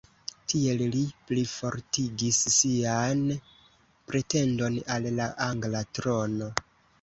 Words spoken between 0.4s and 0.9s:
Tiel